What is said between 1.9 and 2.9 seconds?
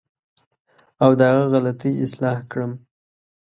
اصلاح کړم.